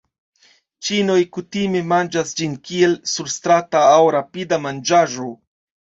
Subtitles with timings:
[0.87, 5.35] Ĉinoj kutime manĝas ĝin kiel surstrata aŭ rapida manĝaĵo.